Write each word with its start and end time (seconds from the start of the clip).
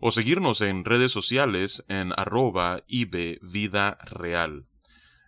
o 0.00 0.10
seguirnos 0.10 0.60
en 0.60 0.84
redes 0.84 1.12
sociales 1.12 1.84
en 1.88 2.12
arroba 2.16 2.84
Vida 2.88 3.98
Real. 4.04 4.66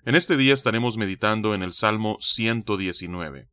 En 0.05 0.15
este 0.15 0.37
día 0.37 0.55
estaremos 0.55 0.97
meditando 0.97 1.55
en 1.55 1.63
el 1.63 1.73
Salmo 1.73 2.17
119. 2.21 3.49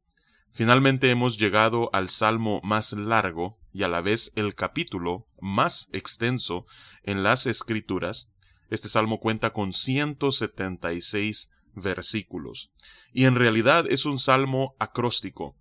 Finalmente 0.52 1.12
hemos 1.12 1.38
llegado 1.38 1.90
al 1.94 2.10
salmo 2.10 2.62
más 2.64 2.94
largo 2.94 3.58
y 3.74 3.84
a 3.84 3.88
la 3.88 4.02
vez 4.02 4.32
el 4.36 4.56
capítulo 4.56 5.28
más 5.40 5.90
extenso 5.92 6.66
en 7.04 7.22
las 7.22 7.46
Escrituras. 7.46 8.30
Este 8.70 8.90
salmo 8.90 9.20
cuenta 9.20 9.52
con 9.52 9.74
176 9.74 11.50
versículos. 11.76 12.72
Y 13.14 13.26
en 13.26 13.36
realidad 13.36 13.86
es 13.88 14.06
un 14.06 14.20
salmo 14.20 14.76
acróstico. 14.80 15.56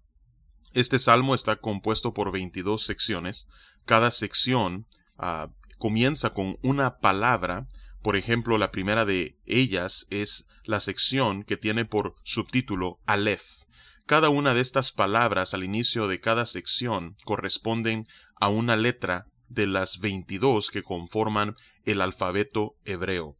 Este 0.72 0.98
salmo 0.98 1.34
está 1.34 1.56
compuesto 1.56 2.14
por 2.14 2.32
22 2.32 2.82
secciones. 2.82 3.48
Cada 3.84 4.10
sección 4.10 4.86
Ah, 5.18 5.50
comienza 5.78 6.30
con 6.30 6.58
una 6.62 6.98
palabra. 6.98 7.66
Por 8.02 8.16
ejemplo, 8.16 8.58
la 8.58 8.70
primera 8.70 9.04
de 9.04 9.38
ellas 9.46 10.06
es 10.10 10.46
la 10.64 10.80
sección 10.80 11.42
que 11.42 11.56
tiene 11.56 11.84
por 11.84 12.16
subtítulo 12.22 13.00
Aleph. 13.06 13.64
Cada 14.06 14.28
una 14.28 14.54
de 14.54 14.60
estas 14.60 14.92
palabras 14.92 15.54
al 15.54 15.64
inicio 15.64 16.06
de 16.06 16.20
cada 16.20 16.46
sección 16.46 17.16
corresponden 17.24 18.04
a 18.36 18.48
una 18.48 18.76
letra 18.76 19.26
de 19.48 19.66
las 19.66 19.98
22 19.98 20.70
que 20.70 20.82
conforman 20.82 21.56
el 21.84 22.00
alfabeto 22.00 22.76
hebreo. 22.84 23.34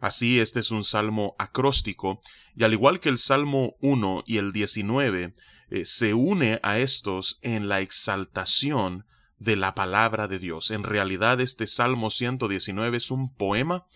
Así, 0.00 0.40
este 0.40 0.60
es 0.60 0.70
un 0.72 0.84
salmo 0.84 1.36
acróstico, 1.38 2.20
y 2.56 2.64
al 2.64 2.72
igual 2.72 2.98
que 2.98 3.08
el 3.08 3.18
Salmo 3.18 3.76
1 3.80 4.24
y 4.26 4.38
el 4.38 4.52
19, 4.52 5.32
eh, 5.70 5.84
se 5.84 6.12
une 6.12 6.58
a 6.64 6.78
estos 6.78 7.38
en 7.42 7.68
la 7.68 7.80
exaltación 7.80 9.06
de 9.42 9.56
la 9.56 9.74
palabra 9.74 10.28
de 10.28 10.38
Dios. 10.38 10.70
En 10.70 10.84
realidad 10.84 11.40
este 11.40 11.66
Salmo 11.66 12.10
119 12.10 12.96
es 12.96 13.10
un 13.10 13.34
poema 13.34 13.86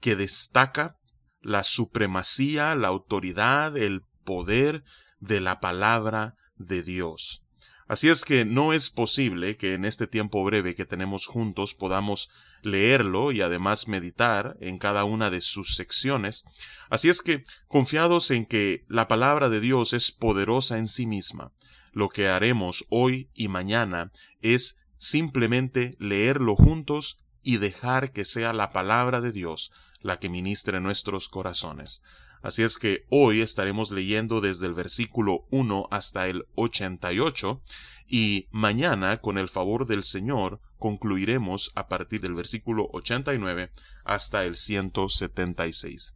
que 0.00 0.16
destaca 0.16 0.96
la 1.42 1.64
supremacía, 1.64 2.74
la 2.74 2.88
autoridad, 2.88 3.76
el 3.76 4.02
poder 4.24 4.84
de 5.20 5.40
la 5.40 5.60
palabra 5.60 6.36
de 6.56 6.82
Dios. 6.82 7.42
Así 7.86 8.08
es 8.08 8.24
que 8.24 8.44
no 8.44 8.72
es 8.72 8.90
posible 8.90 9.56
que 9.56 9.74
en 9.74 9.84
este 9.84 10.06
tiempo 10.06 10.42
breve 10.44 10.74
que 10.74 10.86
tenemos 10.86 11.26
juntos 11.26 11.74
podamos 11.74 12.30
leerlo 12.62 13.32
y 13.32 13.42
además 13.42 13.86
meditar 13.86 14.56
en 14.60 14.78
cada 14.78 15.04
una 15.04 15.30
de 15.30 15.40
sus 15.40 15.76
secciones. 15.76 16.42
Así 16.88 17.10
es 17.10 17.22
que, 17.22 17.44
confiados 17.68 18.30
en 18.30 18.46
que 18.46 18.84
la 18.88 19.08
palabra 19.08 19.50
de 19.50 19.60
Dios 19.60 19.92
es 19.92 20.10
poderosa 20.10 20.78
en 20.78 20.88
sí 20.88 21.06
misma, 21.06 21.52
lo 21.92 22.08
que 22.08 22.28
haremos 22.28 22.86
hoy 22.88 23.30
y 23.34 23.48
mañana 23.48 24.10
es 24.40 24.80
simplemente 24.98 25.96
leerlo 25.98 26.56
juntos 26.56 27.20
y 27.42 27.58
dejar 27.58 28.12
que 28.12 28.24
sea 28.24 28.52
la 28.52 28.72
palabra 28.72 29.20
de 29.20 29.32
Dios 29.32 29.72
la 30.00 30.18
que 30.18 30.28
ministre 30.28 30.80
nuestros 30.80 31.28
corazones. 31.28 32.02
Así 32.42 32.62
es 32.62 32.78
que 32.78 33.06
hoy 33.10 33.40
estaremos 33.40 33.90
leyendo 33.90 34.40
desde 34.40 34.66
el 34.66 34.74
versículo 34.74 35.46
1 35.50 35.88
hasta 35.90 36.28
el 36.28 36.46
88 36.54 37.62
y 38.08 38.46
mañana, 38.52 39.16
con 39.20 39.36
el 39.36 39.48
favor 39.48 39.86
del 39.86 40.04
Señor, 40.04 40.60
concluiremos 40.78 41.72
a 41.74 41.88
partir 41.88 42.20
del 42.20 42.34
versículo 42.34 42.88
89 42.92 43.70
hasta 44.04 44.44
el 44.44 44.56
176. 44.56 46.14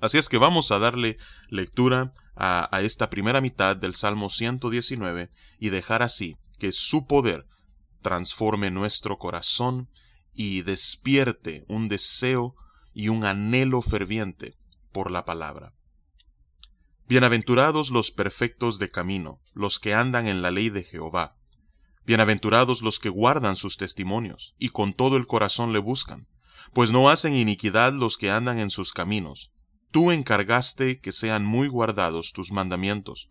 Así 0.00 0.18
es 0.18 0.28
que 0.28 0.38
vamos 0.38 0.72
a 0.72 0.78
darle 0.78 1.18
lectura 1.48 2.12
a, 2.36 2.74
a 2.74 2.80
esta 2.80 3.10
primera 3.10 3.40
mitad 3.40 3.76
del 3.76 3.94
Salmo 3.94 4.30
119 4.30 5.30
y 5.58 5.68
dejar 5.68 6.02
así 6.02 6.36
que 6.58 6.72
su 6.72 7.06
poder 7.06 7.46
transforme 8.04 8.70
nuestro 8.70 9.18
corazón 9.18 9.88
y 10.34 10.60
despierte 10.60 11.64
un 11.68 11.88
deseo 11.88 12.54
y 12.92 13.08
un 13.08 13.24
anhelo 13.24 13.80
ferviente 13.80 14.58
por 14.92 15.10
la 15.10 15.24
palabra. 15.24 15.72
Bienaventurados 17.08 17.90
los 17.90 18.10
perfectos 18.10 18.78
de 18.78 18.90
camino, 18.90 19.40
los 19.54 19.78
que 19.78 19.94
andan 19.94 20.28
en 20.28 20.42
la 20.42 20.50
ley 20.50 20.68
de 20.68 20.84
Jehová. 20.84 21.38
Bienaventurados 22.04 22.82
los 22.82 22.98
que 22.98 23.08
guardan 23.08 23.56
sus 23.56 23.78
testimonios, 23.78 24.54
y 24.58 24.68
con 24.68 24.92
todo 24.92 25.16
el 25.16 25.26
corazón 25.26 25.72
le 25.72 25.78
buscan, 25.78 26.28
pues 26.74 26.92
no 26.92 27.08
hacen 27.08 27.34
iniquidad 27.34 27.94
los 27.94 28.18
que 28.18 28.30
andan 28.30 28.58
en 28.58 28.68
sus 28.68 28.92
caminos. 28.92 29.50
Tú 29.90 30.10
encargaste 30.10 31.00
que 31.00 31.12
sean 31.12 31.46
muy 31.46 31.68
guardados 31.68 32.32
tus 32.32 32.52
mandamientos. 32.52 33.30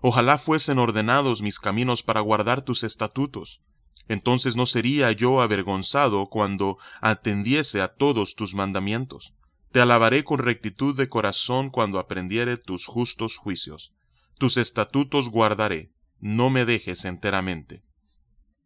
Ojalá 0.00 0.38
fuesen 0.38 0.78
ordenados 0.78 1.42
mis 1.42 1.58
caminos 1.58 2.02
para 2.02 2.22
guardar 2.22 2.62
tus 2.62 2.84
estatutos 2.84 3.60
entonces 4.08 4.56
no 4.56 4.66
sería 4.66 5.10
yo 5.12 5.40
avergonzado 5.40 6.28
cuando 6.28 6.78
atendiese 7.00 7.80
a 7.80 7.88
todos 7.88 8.34
tus 8.34 8.54
mandamientos. 8.54 9.34
Te 9.72 9.80
alabaré 9.80 10.24
con 10.24 10.38
rectitud 10.38 10.96
de 10.96 11.08
corazón 11.08 11.70
cuando 11.70 11.98
aprendiere 11.98 12.56
tus 12.56 12.86
justos 12.86 13.36
juicios. 13.36 13.92
Tus 14.38 14.56
estatutos 14.56 15.28
guardaré, 15.30 15.90
no 16.20 16.50
me 16.50 16.64
dejes 16.64 17.04
enteramente. 17.04 17.82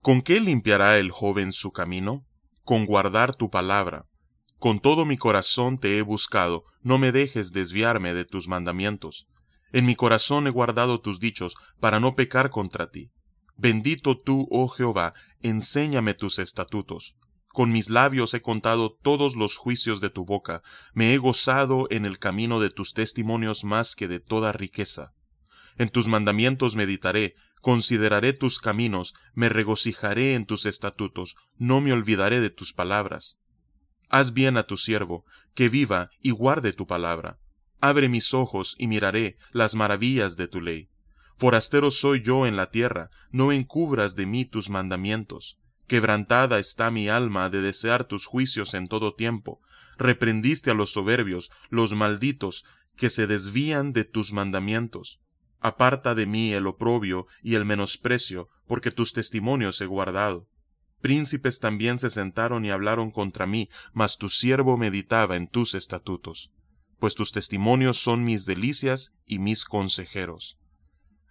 ¿Con 0.00 0.22
qué 0.22 0.40
limpiará 0.40 0.98
el 0.98 1.10
joven 1.10 1.52
su 1.52 1.72
camino? 1.72 2.26
Con 2.62 2.84
guardar 2.84 3.34
tu 3.34 3.50
palabra. 3.50 4.06
Con 4.58 4.80
todo 4.80 5.04
mi 5.04 5.16
corazón 5.16 5.78
te 5.78 5.98
he 5.98 6.02
buscado, 6.02 6.64
no 6.82 6.98
me 6.98 7.12
dejes 7.12 7.52
desviarme 7.52 8.14
de 8.14 8.24
tus 8.24 8.48
mandamientos. 8.48 9.28
En 9.72 9.86
mi 9.86 9.94
corazón 9.94 10.46
he 10.46 10.50
guardado 10.50 11.00
tus 11.00 11.20
dichos, 11.20 11.54
para 11.80 12.00
no 12.00 12.14
pecar 12.14 12.50
contra 12.50 12.90
ti. 12.90 13.10
Bendito 13.60 14.16
tú, 14.16 14.46
oh 14.50 14.68
Jehová, 14.68 15.12
enséñame 15.42 16.14
tus 16.14 16.38
estatutos. 16.38 17.16
Con 17.48 17.72
mis 17.72 17.90
labios 17.90 18.32
he 18.34 18.40
contado 18.40 18.96
todos 19.02 19.34
los 19.34 19.56
juicios 19.56 20.00
de 20.00 20.10
tu 20.10 20.24
boca, 20.24 20.62
me 20.94 21.12
he 21.12 21.18
gozado 21.18 21.88
en 21.90 22.06
el 22.06 22.20
camino 22.20 22.60
de 22.60 22.70
tus 22.70 22.94
testimonios 22.94 23.64
más 23.64 23.96
que 23.96 24.06
de 24.06 24.20
toda 24.20 24.52
riqueza. 24.52 25.12
En 25.76 25.88
tus 25.88 26.06
mandamientos 26.06 26.76
meditaré, 26.76 27.34
consideraré 27.60 28.32
tus 28.32 28.60
caminos, 28.60 29.14
me 29.34 29.48
regocijaré 29.48 30.34
en 30.34 30.46
tus 30.46 30.64
estatutos, 30.64 31.34
no 31.56 31.80
me 31.80 31.92
olvidaré 31.92 32.40
de 32.40 32.50
tus 32.50 32.72
palabras. 32.72 33.38
Haz 34.08 34.34
bien 34.34 34.56
a 34.56 34.68
tu 34.68 34.76
siervo, 34.76 35.24
que 35.54 35.68
viva 35.68 36.10
y 36.22 36.30
guarde 36.30 36.72
tu 36.72 36.86
palabra. 36.86 37.40
Abre 37.80 38.08
mis 38.08 38.34
ojos 38.34 38.76
y 38.78 38.86
miraré 38.86 39.36
las 39.50 39.74
maravillas 39.74 40.36
de 40.36 40.46
tu 40.46 40.60
ley. 40.60 40.90
Forastero 41.38 41.92
soy 41.92 42.20
yo 42.20 42.46
en 42.46 42.56
la 42.56 42.72
tierra, 42.72 43.10
no 43.30 43.52
encubras 43.52 44.16
de 44.16 44.26
mí 44.26 44.44
tus 44.44 44.70
mandamientos. 44.70 45.56
Quebrantada 45.86 46.58
está 46.58 46.90
mi 46.90 47.08
alma 47.08 47.48
de 47.48 47.62
desear 47.62 48.02
tus 48.02 48.26
juicios 48.26 48.74
en 48.74 48.88
todo 48.88 49.14
tiempo. 49.14 49.60
Reprendiste 49.98 50.72
a 50.72 50.74
los 50.74 50.90
soberbios, 50.90 51.52
los 51.70 51.94
malditos, 51.94 52.64
que 52.96 53.08
se 53.08 53.28
desvían 53.28 53.92
de 53.92 54.04
tus 54.04 54.32
mandamientos. 54.32 55.20
Aparta 55.60 56.16
de 56.16 56.26
mí 56.26 56.52
el 56.52 56.66
oprobio 56.66 57.28
y 57.40 57.54
el 57.54 57.64
menosprecio, 57.64 58.48
porque 58.66 58.90
tus 58.90 59.12
testimonios 59.12 59.80
he 59.80 59.86
guardado. 59.86 60.48
Príncipes 61.00 61.60
también 61.60 62.00
se 62.00 62.10
sentaron 62.10 62.64
y 62.64 62.70
hablaron 62.70 63.12
contra 63.12 63.46
mí, 63.46 63.68
mas 63.92 64.18
tu 64.18 64.28
siervo 64.28 64.76
meditaba 64.76 65.36
en 65.36 65.46
tus 65.46 65.76
estatutos. 65.76 66.50
Pues 66.98 67.14
tus 67.14 67.30
testimonios 67.30 67.96
son 67.96 68.24
mis 68.24 68.44
delicias 68.44 69.14
y 69.24 69.38
mis 69.38 69.64
consejeros. 69.64 70.58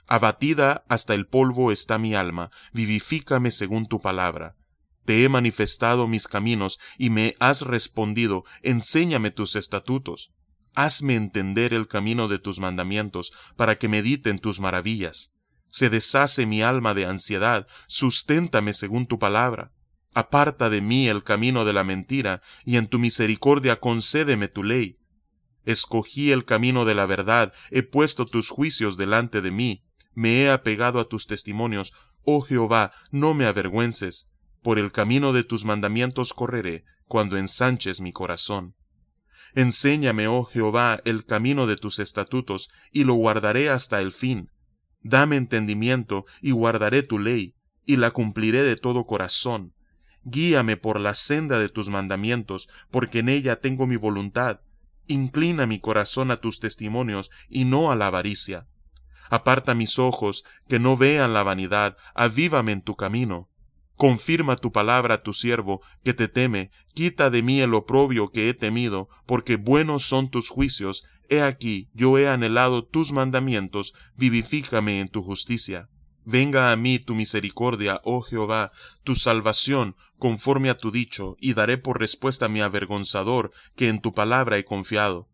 Abatida 0.08 0.86
hasta 0.88 1.14
el 1.14 1.28
polvo 1.28 1.74
está 1.74 1.98
mi 1.98 2.16
alma, 2.16 2.50
vivifícame 2.72 3.52
según 3.52 3.88
tu 3.88 4.00
palabra. 4.00 4.56
Te 5.04 5.26
he 5.26 5.30
manifestado 5.30 6.08
mis 6.08 6.30
caminos 6.30 6.80
y 6.98 7.10
me 7.10 7.36
has 7.40 7.62
respondido, 7.62 8.46
enséñame 8.62 9.32
tus 9.32 9.58
estatutos. 9.58 10.32
Hazme 10.74 11.16
entender 11.16 11.74
el 11.74 11.88
camino 11.88 12.30
de 12.30 12.40
tus 12.40 12.60
mandamientos, 12.60 13.34
para 13.58 13.78
que 13.78 13.90
medite 13.90 14.30
en 14.30 14.40
tus 14.40 14.62
maravillas. 14.62 15.32
Se 15.68 15.90
deshace 15.90 16.46
mi 16.46 16.62
alma 16.62 16.94
de 16.94 17.06
ansiedad, 17.06 17.68
susténtame 17.88 18.74
según 18.74 19.08
tu 19.08 19.20
palabra. 19.20 19.74
Aparta 20.14 20.70
de 20.70 20.82
mí 20.82 21.10
el 21.10 21.24
camino 21.24 21.66
de 21.66 21.74
la 21.74 21.84
mentira, 21.84 22.42
y 22.64 22.78
en 22.78 22.88
tu 22.88 22.98
misericordia 22.98 23.82
concédeme 23.82 24.48
tu 24.48 24.64
ley. 24.64 25.00
Escogí 25.66 26.32
el 26.32 26.46
camino 26.46 26.86
de 26.86 26.96
la 26.96 27.06
verdad, 27.06 27.54
he 27.72 27.84
puesto 27.84 28.26
tus 28.26 28.50
juicios 28.50 28.96
delante 28.96 29.42
de 29.42 29.52
mí 29.52 29.87
me 30.18 30.42
he 30.42 30.50
apegado 30.50 31.00
a 31.00 31.08
tus 31.08 31.28
testimonios, 31.28 31.94
oh 32.24 32.42
Jehová, 32.42 32.92
no 33.12 33.36
me 33.36 33.46
avergüences, 33.46 34.32
por 34.64 34.80
el 34.80 34.92
camino 34.92 35.32
de 35.32 35.44
tus 35.44 35.64
mandamientos 35.64 36.34
correré, 36.34 36.86
cuando 37.06 37.38
ensanches 37.38 38.02
mi 38.02 38.12
corazón. 38.12 38.76
Enséñame, 39.54 40.28
oh 40.28 40.44
Jehová, 40.46 41.02
el 41.06 41.24
camino 41.24 41.68
de 41.68 41.76
tus 41.76 42.00
estatutos, 42.00 42.70
y 42.92 43.04
lo 43.04 43.14
guardaré 43.14 43.70
hasta 43.70 44.02
el 44.02 44.12
fin. 44.12 44.50
Dame 45.04 45.36
entendimiento, 45.36 46.26
y 46.42 46.50
guardaré 46.50 47.04
tu 47.04 47.20
ley, 47.20 47.54
y 47.86 47.98
la 47.98 48.10
cumpliré 48.10 48.64
de 48.64 48.76
todo 48.76 49.06
corazón. 49.06 49.76
Guíame 50.24 50.78
por 50.78 51.00
la 51.00 51.14
senda 51.14 51.60
de 51.60 51.70
tus 51.70 51.90
mandamientos, 51.90 52.70
porque 52.90 53.20
en 53.20 53.30
ella 53.30 53.60
tengo 53.60 53.86
mi 53.86 53.98
voluntad. 53.98 54.62
Inclina 55.06 55.68
mi 55.68 55.80
corazón 55.80 56.32
a 56.32 56.38
tus 56.38 56.60
testimonios, 56.60 57.30
y 57.50 57.66
no 57.66 57.92
a 57.92 57.96
la 57.96 58.08
avaricia. 58.08 58.68
Aparta 59.30 59.76
mis 59.76 60.00
ojos, 60.00 60.44
que 60.68 60.80
no 60.80 60.98
vean 60.98 61.34
la 61.34 61.44
vanidad, 61.44 61.98
avívame 62.16 62.72
en 62.72 62.82
tu 62.82 62.96
camino. 62.96 63.50
Confirma 63.96 64.56
tu 64.56 64.72
palabra 64.72 65.16
a 65.16 65.24
tu 65.24 65.34
siervo, 65.34 65.82
que 66.04 66.14
te 66.14 66.28
teme, 66.28 66.70
quita 66.94 67.30
de 67.30 67.42
mí 67.42 67.62
el 67.62 67.74
oprobio 67.74 68.32
que 68.32 68.48
he 68.48 68.54
temido, 68.54 69.10
porque 69.26 69.56
buenos 69.56 70.04
son 70.04 70.30
tus 70.30 70.50
juicios, 70.50 71.08
he 71.30 71.42
aquí, 71.42 71.90
yo 71.94 72.18
he 72.18 72.28
anhelado 72.28 72.86
tus 72.86 73.12
mandamientos, 73.12 73.94
vivifícame 74.16 75.02
en 75.02 75.08
tu 75.08 75.24
justicia. 75.24 75.90
Venga 76.30 76.72
a 76.72 76.76
mí 76.76 77.00
tu 77.00 77.16
misericordia, 77.16 78.02
oh 78.04 78.22
Jehová, 78.22 78.70
tu 79.04 79.16
salvación, 79.16 79.96
conforme 80.20 80.70
a 80.70 80.78
tu 80.78 80.92
dicho, 80.92 81.38
y 81.40 81.54
daré 81.54 81.78
por 81.78 82.00
respuesta 82.00 82.48
a 82.48 82.50
mi 82.50 82.60
avergonzador, 82.62 83.52
que 83.76 83.88
en 83.88 84.02
tu 84.02 84.14
palabra 84.14 84.58
he 84.58 84.66
confiado. 84.66 85.30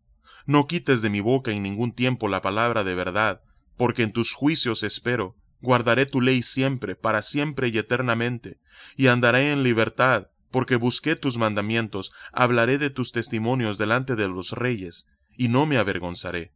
No 0.46 0.66
quites 0.66 1.02
de 1.02 1.10
mi 1.10 1.20
boca 1.20 1.50
en 1.50 1.62
ningún 1.62 1.92
tiempo 1.92 2.28
la 2.28 2.40
palabra 2.40 2.84
de 2.84 2.94
verdad, 2.94 3.42
porque 3.76 4.02
en 4.02 4.12
tus 4.12 4.32
juicios 4.32 4.82
espero. 4.82 5.36
Guardaré 5.60 6.04
tu 6.04 6.20
ley 6.20 6.42
siempre, 6.42 6.94
para 6.94 7.22
siempre 7.22 7.68
y 7.68 7.78
eternamente, 7.78 8.58
y 8.96 9.06
andaré 9.06 9.50
en 9.50 9.62
libertad, 9.62 10.28
porque 10.50 10.76
busqué 10.76 11.16
tus 11.16 11.38
mandamientos, 11.38 12.12
hablaré 12.32 12.76
de 12.78 12.90
tus 12.90 13.12
testimonios 13.12 13.78
delante 13.78 14.14
de 14.14 14.28
los 14.28 14.52
reyes, 14.52 15.06
y 15.36 15.48
no 15.48 15.64
me 15.64 15.78
avergonzaré. 15.78 16.52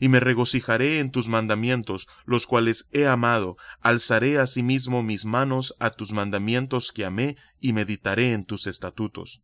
Y 0.00 0.08
me 0.08 0.20
regocijaré 0.20 1.00
en 1.00 1.10
tus 1.10 1.28
mandamientos, 1.28 2.08
los 2.24 2.46
cuales 2.46 2.88
he 2.92 3.06
amado, 3.06 3.56
alzaré 3.80 4.38
asimismo 4.38 5.02
mis 5.02 5.24
manos 5.26 5.74
a 5.78 5.90
tus 5.90 6.12
mandamientos 6.12 6.92
que 6.92 7.04
amé, 7.04 7.36
y 7.60 7.72
meditaré 7.72 8.32
en 8.32 8.44
tus 8.44 8.66
estatutos. 8.66 9.42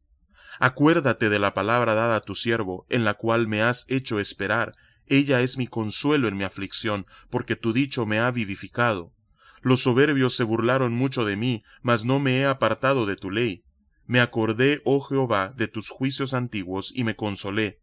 Acuérdate 0.58 1.28
de 1.28 1.38
la 1.38 1.54
palabra 1.54 1.94
dada 1.94 2.16
a 2.16 2.20
tu 2.20 2.34
siervo, 2.34 2.86
en 2.88 3.04
la 3.04 3.14
cual 3.14 3.46
me 3.46 3.62
has 3.62 3.84
hecho 3.88 4.18
esperar, 4.18 4.72
ella 5.06 5.40
es 5.40 5.56
mi 5.56 5.66
consuelo 5.66 6.28
en 6.28 6.36
mi 6.36 6.44
aflicción, 6.44 7.06
porque 7.30 7.56
tu 7.56 7.72
dicho 7.72 8.06
me 8.06 8.18
ha 8.18 8.30
vivificado. 8.30 9.12
Los 9.60 9.82
soberbios 9.82 10.34
se 10.34 10.44
burlaron 10.44 10.94
mucho 10.94 11.24
de 11.24 11.36
mí, 11.36 11.62
mas 11.82 12.04
no 12.04 12.18
me 12.18 12.38
he 12.38 12.46
apartado 12.46 13.06
de 13.06 13.16
tu 13.16 13.30
ley. 13.30 13.64
Me 14.06 14.20
acordé, 14.20 14.82
oh 14.84 15.00
Jehová, 15.00 15.52
de 15.56 15.68
tus 15.68 15.88
juicios 15.88 16.34
antiguos, 16.34 16.92
y 16.94 17.04
me 17.04 17.14
consolé. 17.14 17.80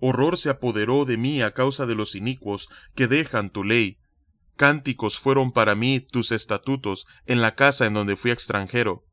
Horror 0.00 0.36
se 0.36 0.50
apoderó 0.50 1.04
de 1.04 1.16
mí 1.16 1.40
a 1.40 1.52
causa 1.52 1.86
de 1.86 1.94
los 1.94 2.14
inicuos 2.14 2.68
que 2.94 3.06
dejan 3.06 3.50
tu 3.50 3.62
ley. 3.62 3.98
Cánticos 4.56 5.18
fueron 5.18 5.52
para 5.52 5.74
mí 5.74 6.00
tus 6.00 6.32
estatutos 6.32 7.06
en 7.26 7.40
la 7.40 7.54
casa 7.54 7.86
en 7.86 7.94
donde 7.94 8.16
fui 8.16 8.30
extranjero. 8.30 9.04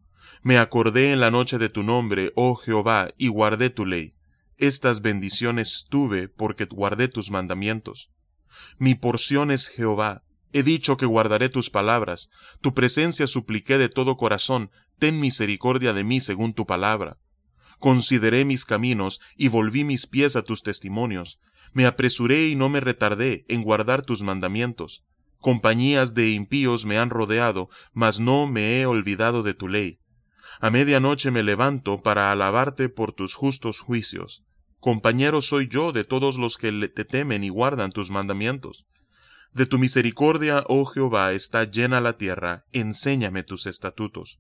Me 0.44 0.58
acordé 0.58 1.12
en 1.12 1.20
la 1.20 1.32
noche 1.32 1.60
de 1.60 1.70
tu 1.70 1.84
nombre, 1.84 2.32
oh 2.36 2.56
Jehová, 2.56 3.14
y 3.18 3.28
guardé 3.28 3.70
tu 3.70 3.86
ley. 3.86 4.16
Estas 4.62 5.02
bendiciones 5.02 5.88
tuve 5.90 6.28
porque 6.28 6.66
guardé 6.66 7.08
tus 7.08 7.32
mandamientos. 7.32 8.12
Mi 8.78 8.94
porción 8.94 9.50
es 9.50 9.68
Jehová. 9.68 10.24
He 10.54 10.62
dicho 10.62 10.98
que 10.98 11.08
guardaré 11.08 11.50
tus 11.50 11.72
palabras. 11.72 12.30
Tu 12.62 12.76
presencia 12.76 13.26
supliqué 13.26 13.80
de 13.80 13.90
todo 13.90 14.18
corazón. 14.18 14.70
Ten 15.00 15.20
misericordia 15.20 15.94
de 15.94 16.04
mí 16.04 16.22
según 16.22 16.54
tu 16.54 16.68
palabra. 16.68 17.18
Consideré 17.80 18.46
mis 18.46 18.64
caminos 18.64 19.20
y 19.36 19.48
volví 19.48 19.84
mis 19.84 20.06
pies 20.06 20.36
a 20.36 20.44
tus 20.44 20.62
testimonios. 20.62 21.40
Me 21.74 21.88
apresuré 21.88 22.48
y 22.48 22.56
no 22.56 22.70
me 22.70 22.82
retardé 22.82 23.46
en 23.48 23.64
guardar 23.64 24.04
tus 24.04 24.22
mandamientos. 24.22 25.04
Compañías 25.40 26.14
de 26.14 26.30
impíos 26.30 26.86
me 26.86 27.00
han 27.00 27.10
rodeado, 27.10 27.68
mas 27.94 28.20
no 28.20 28.46
me 28.46 28.80
he 28.80 28.86
olvidado 28.86 29.42
de 29.42 29.56
tu 29.56 29.68
ley. 29.68 29.98
A 30.60 30.70
medianoche 30.70 31.32
me 31.32 31.42
levanto 31.42 32.04
para 32.04 32.32
alabarte 32.32 32.90
por 32.90 33.12
tus 33.12 33.34
justos 33.34 33.80
juicios. 33.80 34.44
Compañero 34.82 35.44
soy 35.44 35.68
yo 35.68 35.92
de 35.92 36.04
todos 36.04 36.40
los 36.40 36.58
que 36.58 36.72
te 36.90 37.06
temen 37.06 37.44
y 37.44 37.50
guardan 37.50 37.92
tus 37.92 38.10
mandamientos. 38.10 38.88
De 39.54 39.68
tu 39.68 39.78
misericordia, 39.78 40.64
oh 40.70 40.86
Jehová, 40.86 41.34
está 41.34 41.66
llena 41.66 42.02
la 42.02 42.18
tierra, 42.18 42.66
enséñame 42.72 43.44
tus 43.44 43.68
estatutos. 43.68 44.40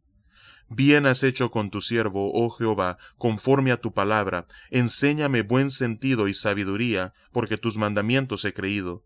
Bien 0.68 1.06
has 1.06 1.22
hecho 1.22 1.52
con 1.52 1.70
tu 1.70 1.80
siervo, 1.80 2.32
oh 2.34 2.50
Jehová, 2.50 2.98
conforme 3.20 3.72
a 3.72 3.78
tu 3.78 3.94
palabra, 3.94 4.48
enséñame 4.72 5.44
buen 5.44 5.70
sentido 5.70 6.28
y 6.28 6.34
sabiduría, 6.34 7.14
porque 7.32 7.58
tus 7.58 7.78
mandamientos 7.78 8.44
he 8.44 8.52
creído. 8.52 9.04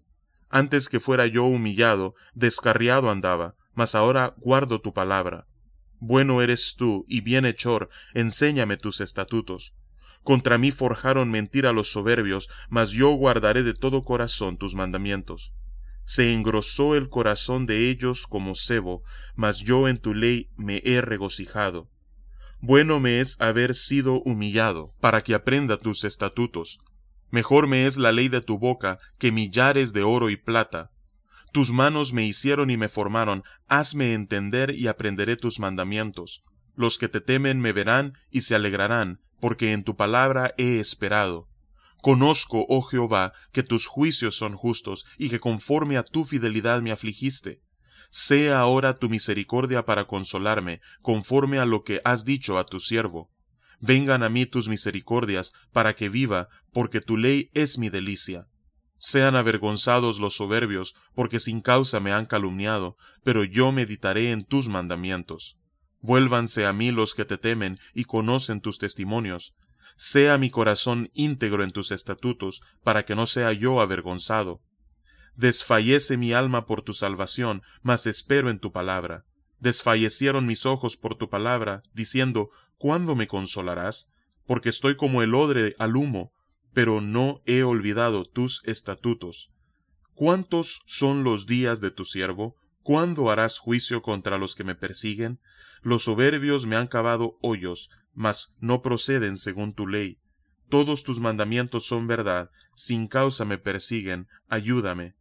Antes 0.49 0.87
que 0.87 1.01
fuera 1.01 1.27
yo 1.27 1.43
humillado, 1.43 2.15
descarriado 2.33 3.09
andaba, 3.09 3.55
mas 3.73 3.93
ahora 3.93 4.33
guardo 4.37 4.79
tu 4.79 4.93
palabra. 4.93 5.47
Bueno 5.99 6.41
eres 6.41 6.75
tú 6.77 7.03
y 7.09 7.19
bienhechor, 7.19 7.89
enséñame 8.13 8.77
tus 8.77 9.01
estatutos. 9.01 9.73
Contra 10.25 10.57
mí 10.57 10.71
forjaron 10.71 11.29
mentira 11.29 11.71
los 11.71 11.91
soberbios, 11.91 12.49
mas 12.67 12.89
yo 12.89 13.11
guardaré 13.11 13.61
de 13.61 13.75
todo 13.75 14.03
corazón 14.03 14.57
tus 14.57 14.73
mandamientos. 14.73 15.53
Se 16.03 16.33
engrosó 16.33 16.95
el 16.95 17.09
corazón 17.09 17.67
de 17.67 17.91
ellos 17.91 18.25
como 18.25 18.55
cebo, 18.55 19.03
mas 19.35 19.59
yo 19.59 19.87
en 19.87 19.99
tu 19.99 20.15
ley 20.15 20.49
me 20.57 20.81
he 20.83 20.99
regocijado. 21.01 21.91
Bueno 22.59 22.99
me 22.99 23.19
es 23.19 23.39
haber 23.39 23.75
sido 23.75 24.23
humillado, 24.23 24.95
para 24.99 25.21
que 25.21 25.35
aprenda 25.35 25.77
tus 25.77 26.03
estatutos. 26.03 26.79
Mejor 27.29 27.67
me 27.67 27.85
es 27.85 27.97
la 27.97 28.11
ley 28.11 28.27
de 28.27 28.41
tu 28.41 28.57
boca 28.57 28.97
que 29.19 29.31
millares 29.31 29.93
de 29.93 30.01
oro 30.01 30.31
y 30.31 30.37
plata. 30.37 30.89
Tus 31.51 31.71
manos 31.71 32.13
me 32.13 32.25
hicieron 32.25 32.71
y 32.71 32.77
me 32.77 32.89
formaron, 32.89 33.43
hazme 33.67 34.15
entender 34.15 34.71
y 34.71 34.87
aprenderé 34.87 35.37
tus 35.37 35.59
mandamientos. 35.59 36.43
Los 36.75 36.97
que 36.97 37.07
te 37.07 37.21
temen 37.21 37.59
me 37.59 37.71
verán 37.71 38.13
y 38.31 38.41
se 38.41 38.55
alegrarán, 38.55 39.19
porque 39.39 39.71
en 39.71 39.83
tu 39.83 39.95
palabra 39.95 40.53
he 40.57 40.79
esperado. 40.79 41.47
Conozco, 42.01 42.65
oh 42.69 42.81
Jehová, 42.81 43.33
que 43.51 43.63
tus 43.63 43.87
juicios 43.87 44.35
son 44.35 44.55
justos, 44.55 45.05
y 45.17 45.29
que 45.29 45.39
conforme 45.39 45.97
a 45.97 46.03
tu 46.03 46.25
fidelidad 46.25 46.81
me 46.81 46.91
afligiste. 46.91 47.61
Sea 48.11 48.59
ahora 48.59 48.95
tu 48.95 49.09
misericordia 49.09 49.85
para 49.85 50.05
consolarme, 50.05 50.81
conforme 51.01 51.57
a 51.57 51.65
lo 51.65 51.83
que 51.83 52.01
has 52.05 52.23
dicho 52.23 52.57
a 52.57 52.65
tu 52.65 52.79
siervo. 52.79 53.31
Vengan 53.79 54.23
a 54.23 54.29
mí 54.29 54.45
tus 54.45 54.69
misericordias, 54.69 55.53
para 55.71 55.95
que 55.95 56.09
viva, 56.09 56.47
porque 56.71 57.01
tu 57.01 57.17
ley 57.17 57.49
es 57.53 57.77
mi 57.77 57.89
delicia. 57.89 58.47
Sean 58.97 59.35
avergonzados 59.35 60.19
los 60.19 60.35
soberbios, 60.35 60.93
porque 61.13 61.39
sin 61.39 61.61
causa 61.61 61.99
me 61.99 62.11
han 62.11 62.25
calumniado, 62.25 62.95
pero 63.23 63.43
yo 63.43 63.71
meditaré 63.71 64.31
en 64.31 64.45
tus 64.45 64.69
mandamientos. 64.69 65.57
Vuélvanse 66.05 66.67
a 66.67 66.71
mí 66.71 66.91
los 66.91 67.15
que 67.15 67.25
te 67.25 67.39
temen 67.39 67.79
y 67.95 68.03
conocen 68.03 68.61
tus 68.61 68.77
testimonios. 68.77 69.55
Sea 69.95 70.37
mi 70.37 70.51
corazón 70.51 71.09
íntegro 71.15 71.63
en 71.63 71.71
tus 71.71 71.89
estatutos, 71.89 72.61
para 72.83 73.05
que 73.05 73.15
no 73.15 73.25
sea 73.25 73.53
yo 73.53 73.81
avergonzado. 73.81 74.61
Desfallece 75.35 76.15
mi 76.15 76.31
alma 76.31 76.67
por 76.67 76.83
tu 76.83 76.93
salvación, 76.93 77.63
mas 77.81 78.05
espero 78.05 78.51
en 78.51 78.59
tu 78.59 78.71
palabra. 78.71 79.25
Desfallecieron 79.57 80.45
mis 80.45 80.67
ojos 80.67 80.95
por 80.95 81.15
tu 81.15 81.27
palabra, 81.27 81.81
diciendo, 81.95 82.51
¿Cuándo 82.77 83.15
me 83.15 83.25
consolarás? 83.25 84.11
Porque 84.45 84.69
estoy 84.69 84.95
como 84.95 85.23
el 85.23 85.33
odre 85.33 85.75
al 85.79 85.95
humo, 85.95 86.33
pero 86.71 87.01
no 87.01 87.41
he 87.47 87.63
olvidado 87.63 88.25
tus 88.25 88.61
estatutos. 88.65 89.49
¿Cuántos 90.13 90.81
son 90.85 91.23
los 91.23 91.47
días 91.47 91.81
de 91.81 91.89
tu 91.89 92.05
siervo? 92.05 92.55
¿Cuándo 92.85 93.31
harás 93.31 93.57
juicio 93.57 94.03
contra 94.03 94.37
los 94.37 94.53
que 94.53 94.63
me 94.63 94.75
persiguen? 94.75 95.39
Los 95.81 96.03
soberbios 96.03 96.67
me 96.67 96.75
han 96.75 96.85
cavado 96.85 97.35
hoyos, 97.41 97.89
mas 98.13 98.57
no 98.59 98.83
proceden 98.83 99.37
según 99.37 99.73
tu 99.73 99.87
ley. 99.87 100.19
Todos 100.69 101.03
tus 101.03 101.19
mandamientos 101.19 101.87
son 101.87 102.05
verdad, 102.05 102.51
sin 102.75 103.07
causa 103.07 103.43
me 103.43 103.57
persiguen, 103.57 104.27
ayúdame. 104.49 105.15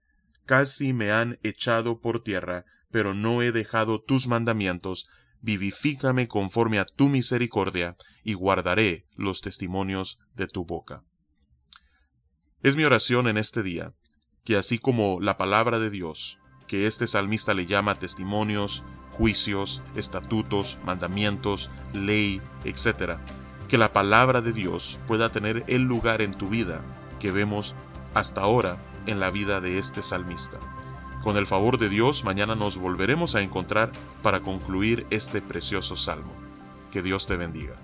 Casi 0.44 0.92
me 0.92 1.11
han 1.11 1.38
echado 1.42 2.02
por 2.02 2.23
tierra, 2.23 2.66
pero 2.90 3.14
no 3.14 3.40
he 3.40 3.50
dejado 3.50 3.99
tus 3.99 4.28
mandamientos. 4.28 5.09
Vivifícame 5.40 6.28
conforme 6.28 6.78
a 6.78 6.85
tu 6.85 7.09
misericordia, 7.09 7.97
y 8.23 8.35
guardaré 8.35 9.06
los 9.16 9.40
testimonios 9.40 10.18
de 10.35 10.49
tu 10.49 10.66
boca. 10.66 11.02
Es 12.61 12.76
mi 12.76 12.85
oración 12.85 13.26
en 13.26 13.38
este 13.38 13.62
día, 13.62 13.94
que 14.44 14.59
así 14.59 14.78
como 14.78 15.18
la 15.18 15.38
palabra 15.38 15.78
de 15.78 15.88
Dios 15.88 16.38
que 16.66 16.87
este 16.87 17.06
salmista 17.06 17.54
le 17.54 17.66
llama 17.66 17.99
testimonios, 17.99 18.85
juicios, 19.12 19.83
estatutos, 19.94 20.78
mandamientos, 20.85 21.71
ley, 21.92 22.40
etc. 22.64 23.18
Que 23.68 23.78
la 23.78 23.92
palabra 23.92 24.40
de 24.40 24.52
Dios 24.52 24.99
pueda 25.06 25.30
tener 25.30 25.64
el 25.68 25.83
lugar 25.83 26.23
en 26.23 26.35
tu 26.35 26.49
vida 26.49 26.83
que 27.21 27.30
vemos 27.30 27.75
hasta 28.14 28.40
ahora 28.40 28.78
en 29.06 29.21
la 29.21 29.30
vida 29.30 29.61
de 29.61 29.78
este 29.78 30.02
salmista. 30.02 30.59
Con 31.23 31.37
el 31.37 31.47
favor 31.47 31.78
de 31.78 31.88
Dios, 31.88 32.25
mañana 32.25 32.54
nos 32.54 32.76
volveremos 32.76 33.35
a 33.35 33.40
encontrar 33.40 33.90
para 34.23 34.40
concluir 34.40 35.06
este 35.11 35.40
precioso 35.40 35.97
salmo. 35.97 36.35
Que 36.90 37.02
Dios 37.02 37.26
te 37.26 37.37
bendiga. 37.37 37.76